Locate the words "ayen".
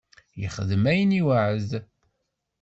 0.91-1.11